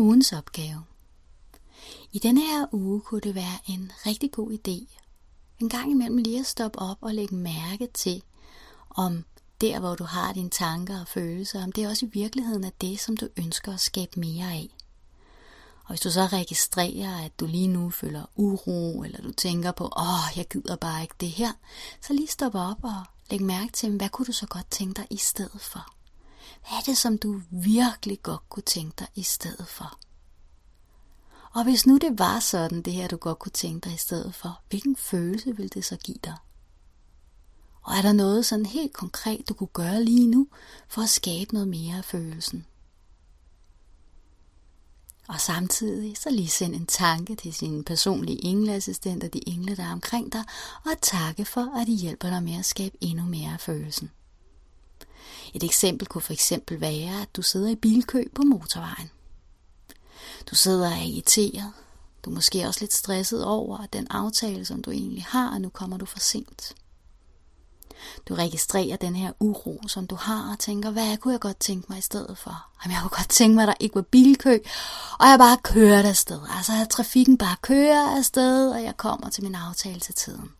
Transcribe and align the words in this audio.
Ugens 0.00 0.32
opgave. 0.32 0.82
I 2.12 2.18
denne 2.18 2.40
her 2.40 2.66
uge 2.72 3.00
kunne 3.00 3.20
det 3.20 3.34
være 3.34 3.58
en 3.66 3.92
rigtig 4.06 4.32
god 4.32 4.50
idé 4.52 5.00
en 5.58 5.68
gang 5.68 5.90
imellem 5.90 6.16
lige 6.16 6.40
at 6.40 6.46
stoppe 6.46 6.78
op 6.78 6.98
og 7.00 7.14
lægge 7.14 7.34
mærke 7.34 7.88
til, 7.94 8.22
om 8.90 9.24
der, 9.60 9.80
hvor 9.80 9.94
du 9.94 10.04
har 10.04 10.32
dine 10.32 10.50
tanker 10.50 11.00
og 11.00 11.08
følelser, 11.08 11.64
om 11.64 11.72
det 11.72 11.88
også 11.88 12.06
i 12.06 12.10
virkeligheden 12.12 12.64
er 12.64 12.70
det, 12.80 13.00
som 13.00 13.16
du 13.16 13.28
ønsker 13.36 13.72
at 13.72 13.80
skabe 13.80 14.20
mere 14.20 14.52
af. 14.52 14.68
Og 15.84 15.88
hvis 15.88 16.00
du 16.00 16.10
så 16.10 16.26
registrerer, 16.26 17.24
at 17.24 17.40
du 17.40 17.46
lige 17.46 17.68
nu 17.68 17.90
føler 17.90 18.24
uro, 18.36 19.02
eller 19.02 19.22
du 19.22 19.32
tænker 19.32 19.72
på, 19.72 19.84
åh, 19.84 20.36
jeg 20.36 20.46
gider 20.48 20.76
bare 20.76 21.02
ikke 21.02 21.14
det 21.20 21.30
her, 21.30 21.52
så 22.00 22.12
lige 22.12 22.28
stop 22.28 22.54
op 22.54 22.84
og 22.84 23.04
læg 23.30 23.42
mærke 23.42 23.72
til, 23.72 23.96
hvad 23.96 24.08
kunne 24.08 24.26
du 24.26 24.32
så 24.32 24.46
godt 24.46 24.70
tænke 24.70 24.94
dig 24.94 25.06
i 25.10 25.16
stedet 25.16 25.60
for? 25.60 25.99
Hvad 26.60 26.78
er 26.78 26.82
det, 26.86 26.98
som 26.98 27.18
du 27.18 27.40
virkelig 27.50 28.22
godt 28.22 28.48
kunne 28.48 28.62
tænke 28.62 28.94
dig 28.98 29.08
i 29.14 29.22
stedet 29.22 29.68
for? 29.68 29.98
Og 31.52 31.64
hvis 31.64 31.86
nu 31.86 31.98
det 31.98 32.18
var 32.18 32.40
sådan, 32.40 32.82
det 32.82 32.92
her 32.92 33.08
du 33.08 33.16
godt 33.16 33.38
kunne 33.38 33.52
tænke 33.52 33.88
dig 33.88 33.94
i 33.94 33.98
stedet 33.98 34.34
for, 34.34 34.60
hvilken 34.68 34.96
følelse 34.96 35.56
ville 35.56 35.68
det 35.68 35.84
så 35.84 35.96
give 35.96 36.18
dig? 36.24 36.36
Og 37.82 37.94
er 37.94 38.02
der 38.02 38.12
noget 38.12 38.46
sådan 38.46 38.66
helt 38.66 38.92
konkret, 38.92 39.48
du 39.48 39.54
kunne 39.54 39.68
gøre 39.72 40.04
lige 40.04 40.26
nu, 40.26 40.48
for 40.88 41.02
at 41.02 41.08
skabe 41.08 41.52
noget 41.52 41.68
mere 41.68 41.96
af 41.96 42.04
følelsen? 42.04 42.66
Og 45.28 45.40
samtidig 45.40 46.16
så 46.16 46.30
lige 46.30 46.48
send 46.48 46.74
en 46.74 46.86
tanke 46.86 47.34
til 47.34 47.60
din 47.60 47.84
personlige 47.84 48.44
engleassistent 48.44 49.24
og 49.24 49.32
de 49.32 49.48
engle, 49.48 49.76
der 49.76 49.84
er 49.84 49.92
omkring 49.92 50.32
dig, 50.32 50.44
og 50.84 50.92
takke 51.02 51.44
for, 51.44 51.80
at 51.80 51.86
de 51.86 51.94
hjælper 51.94 52.30
dig 52.30 52.42
med 52.42 52.58
at 52.58 52.64
skabe 52.64 52.96
endnu 53.00 53.24
mere 53.24 53.52
af 53.52 53.60
følelsen. 53.60 54.10
Et 55.54 55.64
eksempel 55.64 56.06
kunne 56.06 56.22
for 56.22 56.32
eksempel 56.32 56.80
være, 56.80 57.22
at 57.22 57.36
du 57.36 57.42
sidder 57.42 57.68
i 57.68 57.74
bilkø 57.74 58.24
på 58.34 58.42
motorvejen. 58.42 59.10
Du 60.50 60.54
sidder 60.54 60.90
og 60.90 61.04
irriteret. 61.06 61.72
Du 62.24 62.30
er 62.30 62.34
måske 62.34 62.66
også 62.66 62.80
lidt 62.80 62.92
stresset 62.92 63.44
over 63.44 63.86
den 63.92 64.06
aftale, 64.10 64.64
som 64.64 64.82
du 64.82 64.90
egentlig 64.90 65.24
har, 65.28 65.50
og 65.54 65.60
nu 65.60 65.68
kommer 65.68 65.96
du 65.96 66.06
for 66.06 66.18
sent. 66.18 66.74
Du 68.28 68.34
registrerer 68.34 68.96
den 68.96 69.16
her 69.16 69.32
uro, 69.40 69.80
som 69.88 70.06
du 70.06 70.14
har, 70.14 70.52
og 70.52 70.58
tænker, 70.58 70.90
hvad 70.90 71.16
kunne 71.16 71.32
jeg 71.32 71.40
godt 71.40 71.60
tænke 71.60 71.86
mig 71.88 71.98
i 71.98 72.02
stedet 72.02 72.38
for? 72.38 72.66
Jamen, 72.84 72.94
jeg 72.94 73.00
kunne 73.02 73.16
godt 73.18 73.28
tænke 73.28 73.54
mig, 73.54 73.62
at 73.62 73.68
der 73.68 73.74
ikke 73.80 73.94
var 73.94 74.02
bilkø, 74.02 74.58
og 75.18 75.26
jeg 75.26 75.38
bare 75.38 75.58
kører 75.62 76.08
afsted. 76.08 76.40
Altså, 76.56 76.72
at 76.82 76.88
trafikken 76.88 77.38
bare 77.38 77.56
kører 77.62 78.16
afsted, 78.16 78.70
og 78.70 78.82
jeg 78.82 78.96
kommer 78.96 79.30
til 79.30 79.44
min 79.44 79.54
aftale 79.54 80.00
til 80.00 80.14
tiden. 80.14 80.50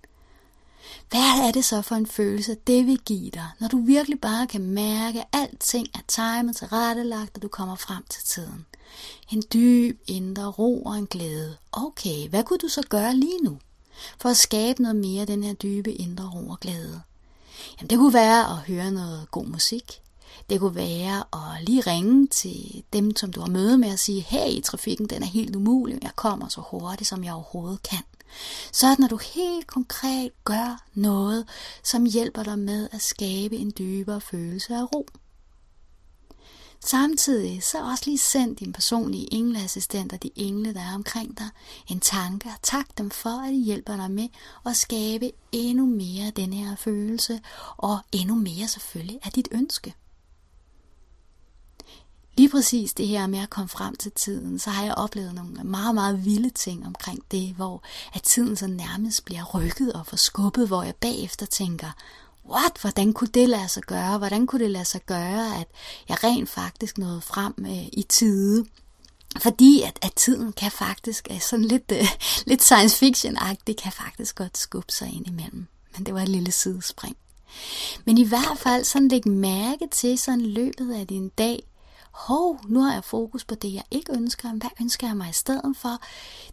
Hvad 1.11 1.49
er 1.49 1.51
det 1.53 1.65
så 1.65 1.83
for 1.83 1.95
en 1.95 2.07
følelse, 2.07 2.57
det 2.67 2.87
vil 2.87 2.99
give 2.99 3.31
dig, 3.31 3.49
når 3.59 3.69
du 3.69 3.81
virkelig 3.81 4.21
bare 4.21 4.47
kan 4.47 4.61
mærke, 4.61 5.21
at 5.21 5.27
alting 5.33 5.87
er 5.95 5.99
timet 6.09 6.57
til 6.57 6.67
rettelagt, 6.67 7.37
og 7.37 7.43
du 7.43 7.49
kommer 7.49 7.77
frem 7.77 8.03
til 8.11 8.25
tiden? 8.25 8.67
En 9.31 9.43
dyb 9.53 10.01
indre 10.07 10.47
ro 10.47 10.83
og 10.83 10.99
en 10.99 11.07
glæde. 11.07 11.57
Okay, 11.73 12.29
hvad 12.29 12.45
kunne 12.45 12.59
du 12.59 12.69
så 12.69 12.83
gøre 12.89 13.17
lige 13.17 13.43
nu? 13.43 13.59
For 14.19 14.29
at 14.29 14.37
skabe 14.37 14.83
noget 14.83 14.97
mere 14.97 15.21
af 15.21 15.27
den 15.27 15.45
her 15.45 15.53
dybe 15.53 15.93
indre 15.93 16.31
ro 16.35 16.49
og 16.49 16.61
glæde. 16.61 17.01
Jamen, 17.79 17.91
det 17.91 17.99
kunne 17.99 18.15
være 18.15 18.51
at 18.51 18.57
høre 18.57 18.91
noget 18.91 19.31
god 19.31 19.47
musik. 19.47 20.01
Det 20.51 20.61
kunne 20.61 20.75
være 20.75 21.25
at 21.33 21.65
lige 21.65 21.81
ringe 21.81 22.27
til 22.27 22.83
dem, 22.93 23.17
som 23.17 23.33
du 23.33 23.41
har 23.41 23.49
møde 23.49 23.79
med 23.79 23.93
og 23.93 23.99
sige, 23.99 24.21
hey, 24.21 24.63
trafikken 24.63 25.07
den 25.07 25.23
er 25.23 25.27
helt 25.27 25.57
umulig, 25.57 25.99
jeg 26.03 26.17
kommer 26.17 26.49
så 26.49 26.61
hurtigt, 26.71 27.09
som 27.09 27.25
jeg 27.25 27.33
overhovedet 27.33 27.83
kan. 27.83 28.03
Så 28.73 28.97
når 28.99 29.09
du 29.09 29.17
helt 29.35 29.67
konkret 29.67 30.31
gør 30.45 30.83
noget, 30.95 31.49
som 31.83 32.05
hjælper 32.05 32.43
dig 32.43 32.59
med 32.59 32.89
at 32.93 33.03
skabe 33.03 33.57
en 33.57 33.73
dybere 33.79 34.21
følelse 34.21 34.75
af 34.75 34.93
ro. 34.95 35.07
Samtidig 36.85 37.63
så 37.63 37.79
også 37.79 38.05
lige 38.07 38.19
send 38.19 38.57
din 38.57 38.73
personlige 38.73 39.35
engleassistent 39.35 40.13
og 40.13 40.23
de 40.23 40.31
engle, 40.37 40.75
der 40.75 40.81
er 40.81 40.95
omkring 40.95 41.39
dig, 41.39 41.49
en 41.89 42.01
tanke 42.01 42.49
og 42.49 42.63
tak 42.63 42.87
dem 42.99 43.11
for, 43.11 43.47
at 43.47 43.53
de 43.53 43.59
hjælper 43.59 43.97
dig 43.97 44.11
med 44.11 44.29
at 44.67 44.77
skabe 44.77 45.31
endnu 45.53 45.87
mere 45.87 46.27
af 46.27 46.33
den 46.33 46.53
her 46.53 46.77
følelse, 46.77 47.41
og 47.77 47.99
endnu 48.13 48.35
mere 48.35 48.69
selvfølgelig 48.69 49.19
af 49.25 49.33
dit 49.33 49.49
ønske. 49.51 49.95
Lige 52.41 52.51
præcis 52.51 52.93
det 52.93 53.09
her 53.09 53.27
med 53.27 53.39
at 53.39 53.51
komme 53.51 53.69
frem 53.69 53.97
til 53.97 54.13
tiden, 54.13 54.59
så 54.59 54.71
har 54.71 54.85
jeg 54.85 54.95
oplevet 54.95 55.35
nogle 55.35 55.65
meget, 55.65 55.95
meget 55.95 56.25
vilde 56.25 56.51
ting 56.51 56.87
omkring 56.87 57.19
det, 57.31 57.55
hvor 57.57 57.83
at 58.15 58.23
tiden 58.23 58.57
så 58.57 58.67
nærmest 58.67 59.25
bliver 59.25 59.45
rykket 59.45 59.93
og 59.93 60.07
forskubbet, 60.07 60.67
hvor 60.67 60.83
jeg 60.83 60.95
bagefter 60.95 61.47
tænker, 61.47 61.91
what, 62.49 62.73
hvordan 62.81 63.13
kunne 63.13 63.31
det 63.35 63.49
lade 63.49 63.69
sig 63.69 63.83
gøre? 63.83 64.19
Hvordan 64.19 64.47
kunne 64.47 64.63
det 64.65 64.71
lade 64.71 64.85
sig 64.85 65.01
gøre, 65.07 65.57
at 65.61 65.67
jeg 66.09 66.25
rent 66.25 66.49
faktisk 66.49 66.99
nåede 66.99 67.21
frem 67.21 67.55
øh, 67.59 67.87
i 67.93 68.05
tide? 68.09 68.67
Fordi 69.39 69.83
at, 69.83 69.99
at 70.03 70.13
tiden 70.13 70.53
kan 70.53 70.71
faktisk, 70.71 71.29
er 71.31 71.39
sådan 71.39 71.65
lidt, 71.65 71.93
øh, 71.93 72.09
lidt 72.51 72.63
science 72.63 72.97
fiction 72.97 73.37
det 73.67 73.77
kan 73.77 73.93
faktisk 73.93 74.37
godt 74.37 74.59
skubbe 74.59 74.93
sig 74.93 75.09
ind 75.09 75.27
imellem. 75.27 75.67
Men 75.97 76.07
det 76.07 76.15
var 76.15 76.21
et 76.21 76.29
lille 76.29 76.53
sidespring. 76.53 77.17
Men 78.05 78.19
i 78.19 78.25
hvert 78.25 78.59
fald 78.59 78.85
sådan 78.85 79.09
læg 79.09 79.29
mærke 79.29 79.89
til 79.91 80.19
sådan 80.19 80.47
løbet 80.47 80.93
af 80.93 81.07
din 81.07 81.29
dag, 81.29 81.63
hov, 82.27 82.61
nu 82.69 82.81
har 82.81 82.93
jeg 82.93 83.05
fokus 83.05 83.45
på 83.45 83.55
det, 83.55 83.75
jeg 83.75 83.83
ikke 83.91 84.13
ønsker. 84.13 84.49
Hvad 84.53 84.71
ønsker 84.81 85.07
jeg 85.07 85.17
mig 85.17 85.31
i 85.31 85.33
stedet 85.33 85.77
for? 85.77 85.99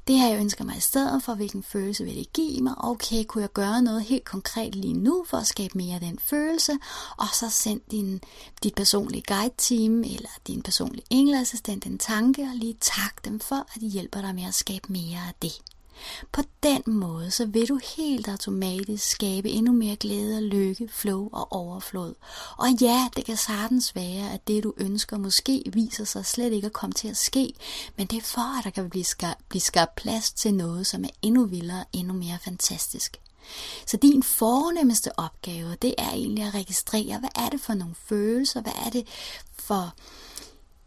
Det 0.08 0.20
her, 0.20 0.30
jeg 0.30 0.40
ønsker 0.40 0.64
mig 0.64 0.78
i 0.78 0.80
stedet 0.80 1.24
for, 1.24 1.34
hvilken 1.34 1.64
følelse 1.64 2.04
vil 2.04 2.16
det 2.16 2.34
give 2.34 2.62
mig? 2.62 2.74
Okay, 2.78 3.24
kunne 3.24 3.42
jeg 3.42 3.54
gøre 3.54 3.82
noget 3.82 4.02
helt 4.02 4.26
konkret 4.26 4.76
lige 4.76 4.94
nu 4.94 5.26
for 5.28 5.38
at 5.38 5.48
skabe 5.48 5.78
mere 5.78 5.96
af 5.96 6.02
den 6.02 6.20
følelse? 6.20 6.72
Og 7.18 7.28
så 7.34 7.50
send 7.50 7.82
din, 7.92 8.22
dit 8.64 8.76
personlige 8.76 9.24
guide-team 9.28 10.04
eller 10.04 10.30
din 10.48 10.62
personlige 10.62 11.06
engleassistent 11.10 11.86
en 11.86 11.98
tanke 11.98 12.42
og 12.42 12.56
lige 12.56 12.78
tak 12.82 13.26
dem 13.26 13.40
for, 13.40 13.66
at 13.76 13.82
de 13.82 13.88
hjælper 13.88 14.22
dig 14.22 14.36
med 14.36 14.44
at 14.44 14.54
skabe 14.54 14.94
mere 14.94 15.20
af 15.28 15.34
det. 15.42 15.62
På 16.31 16.41
den 16.63 16.81
måde, 16.85 17.31
så 17.31 17.46
vil 17.46 17.69
du 17.69 17.80
helt 17.97 18.28
automatisk 18.28 19.09
skabe 19.09 19.50
endnu 19.50 19.72
mere 19.72 19.96
glæde 19.96 20.38
og 20.38 20.44
lykke, 20.44 20.90
flow 20.91 21.30
og 21.31 21.52
overflod. 21.52 22.13
Og 22.58 22.68
ja, 22.81 23.08
det 23.16 23.25
kan 23.25 23.38
sagtens 23.38 23.96
være, 23.96 24.34
at 24.34 24.47
det 24.47 24.63
du 24.63 24.74
ønsker 24.78 25.18
måske 25.18 25.63
viser 25.74 26.03
sig 26.03 26.25
slet 26.25 26.53
ikke 26.53 26.66
at 26.66 26.74
komme 26.74 26.94
til 26.94 27.07
at 27.07 27.18
ske, 27.18 27.53
men 27.96 28.07
det 28.07 28.18
er 28.18 28.22
for, 28.22 28.59
at 28.59 28.63
der 28.63 28.69
kan 28.69 28.90
blive 28.90 29.03
skabt, 29.03 29.50
blive 29.50 29.62
skabt 29.62 29.96
plads 29.96 30.31
til 30.31 30.53
noget, 30.53 30.88
som 30.88 31.03
er 31.03 31.09
endnu 31.22 31.46
vildere, 31.46 31.86
endnu 31.94 32.13
mere 32.13 32.38
fantastisk. 32.44 33.18
Så 33.86 33.97
din 33.97 34.24
fornemmeste 34.24 35.19
opgave, 35.19 35.75
det 35.81 35.96
er 35.97 36.09
egentlig 36.09 36.44
at 36.44 36.53
registrere, 36.53 37.19
hvad 37.19 37.30
er 37.36 37.50
det 37.50 37.62
for 37.62 37.74
nogle 37.74 37.96
følelser, 38.06 38.62
hvad 38.62 38.74
er 38.86 38.90
det 38.90 39.07
for 39.59 39.94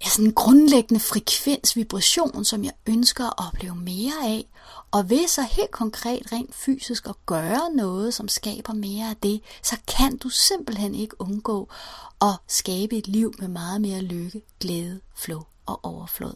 er 0.01 0.09
sådan 0.09 0.25
en 0.25 0.33
grundlæggende 0.33 1.01
frekvens, 1.01 1.77
vibration, 1.77 2.45
som 2.45 2.65
jeg 2.65 2.73
ønsker 2.89 3.27
at 3.27 3.47
opleve 3.49 3.75
mere 3.75 4.13
af. 4.25 4.47
Og 4.91 5.11
ved 5.11 5.29
så 5.29 5.43
helt 5.43 5.71
konkret, 5.71 6.33
rent 6.33 6.55
fysisk 6.55 7.07
at 7.09 7.27
gøre 7.27 7.71
noget, 7.75 8.15
som 8.15 8.29
skaber 8.29 8.73
mere 8.73 9.11
af 9.11 9.17
det, 9.17 9.41
så 9.63 9.77
kan 9.89 10.17
du 10.17 10.29
simpelthen 10.29 10.95
ikke 10.95 11.21
undgå 11.21 11.69
at 12.21 12.35
skabe 12.49 12.97
et 12.97 13.09
liv 13.09 13.35
med 13.39 13.49
meget 13.49 13.81
mere 13.81 14.01
lykke, 14.01 14.43
glæde, 14.61 15.01
flow 15.17 15.43
og 15.67 15.85
overflod. 15.85 16.35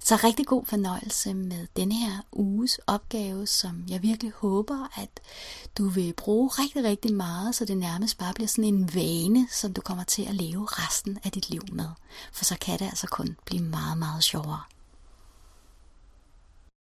Så 0.00 0.16
rigtig 0.16 0.46
god 0.46 0.66
fornøjelse 0.66 1.34
med 1.34 1.66
denne 1.76 1.94
her 1.94 2.18
uges 2.32 2.80
opgave, 2.86 3.46
som 3.46 3.84
jeg 3.88 4.02
virkelig 4.02 4.32
håber, 4.32 5.00
at 5.00 5.20
du 5.78 5.88
vil 5.88 6.12
bruge 6.16 6.48
rigtig, 6.48 6.84
rigtig 6.84 7.14
meget, 7.14 7.54
så 7.54 7.64
det 7.64 7.76
nærmest 7.76 8.18
bare 8.18 8.34
bliver 8.34 8.48
sådan 8.48 8.64
en 8.64 8.94
vane, 8.94 9.48
som 9.50 9.72
du 9.72 9.80
kommer 9.80 10.04
til 10.04 10.22
at 10.22 10.34
leve 10.34 10.66
resten 10.70 11.18
af 11.24 11.32
dit 11.32 11.50
liv 11.50 11.62
med. 11.72 11.88
For 12.32 12.44
så 12.44 12.56
kan 12.60 12.78
det 12.78 12.84
altså 12.84 13.06
kun 13.06 13.36
blive 13.44 13.62
meget, 13.62 13.98
meget 13.98 14.24
sjovere. 14.24 14.60